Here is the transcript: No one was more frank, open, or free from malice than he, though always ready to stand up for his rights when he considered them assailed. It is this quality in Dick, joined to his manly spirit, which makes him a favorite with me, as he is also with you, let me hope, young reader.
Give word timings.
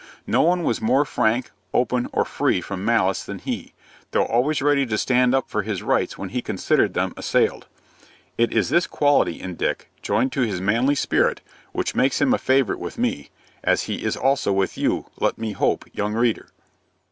No 0.25 0.41
one 0.41 0.63
was 0.63 0.81
more 0.81 1.05
frank, 1.05 1.51
open, 1.75 2.07
or 2.11 2.25
free 2.25 2.59
from 2.59 2.83
malice 2.83 3.21
than 3.23 3.37
he, 3.37 3.75
though 4.09 4.25
always 4.25 4.59
ready 4.59 4.83
to 4.83 4.97
stand 4.97 5.35
up 5.35 5.47
for 5.47 5.61
his 5.61 5.83
rights 5.83 6.17
when 6.17 6.29
he 6.29 6.41
considered 6.41 6.95
them 6.95 7.13
assailed. 7.15 7.67
It 8.35 8.51
is 8.51 8.69
this 8.69 8.87
quality 8.87 9.39
in 9.39 9.53
Dick, 9.53 9.91
joined 10.01 10.31
to 10.31 10.41
his 10.41 10.59
manly 10.59 10.95
spirit, 10.95 11.41
which 11.71 11.93
makes 11.93 12.19
him 12.19 12.33
a 12.33 12.39
favorite 12.39 12.79
with 12.79 12.97
me, 12.97 13.29
as 13.63 13.83
he 13.83 14.03
is 14.03 14.17
also 14.17 14.51
with 14.51 14.75
you, 14.75 15.05
let 15.19 15.37
me 15.37 15.51
hope, 15.51 15.85
young 15.93 16.15
reader. 16.15 16.49